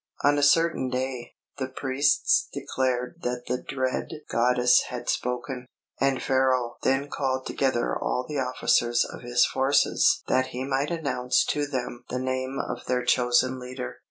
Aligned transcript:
On 0.23 0.39
a 0.39 0.41
certain 0.41 0.89
day, 0.89 1.35
the 1.59 1.67
priests 1.67 2.49
declared 2.51 3.19
that 3.21 3.45
the 3.45 3.61
dread 3.61 4.09
goddess 4.31 4.85
had 4.89 5.07
spoken; 5.07 5.67
and 5.99 6.23
Pharaoh 6.23 6.77
then 6.81 7.07
called 7.07 7.45
together 7.45 7.95
all 7.95 8.25
the 8.27 8.39
officers 8.39 9.05
of 9.05 9.21
his 9.21 9.45
forces 9.45 10.23
that 10.27 10.47
he 10.47 10.63
might 10.63 10.89
announce 10.89 11.45
to 11.49 11.67
them 11.67 12.03
the 12.09 12.17
name 12.17 12.57
of 12.59 12.83
their 12.87 13.05
chosen 13.05 13.59
leader. 13.59 13.97